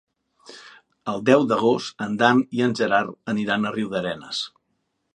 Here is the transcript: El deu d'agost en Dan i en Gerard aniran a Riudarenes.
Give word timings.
El 1.13 1.21
deu 1.27 1.43
d'agost 1.51 2.03
en 2.07 2.17
Dan 2.23 2.43
i 2.59 2.65
en 2.71 2.75
Gerard 2.83 3.33
aniran 3.37 3.67
a 3.73 3.77
Riudarenes. 3.81 4.45